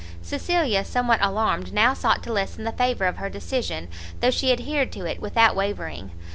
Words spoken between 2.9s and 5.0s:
of her decision, though she adhered